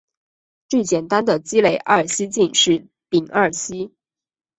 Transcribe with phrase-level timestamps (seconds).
[0.67, 3.93] 最简单的累积二烯烃是丙二烯。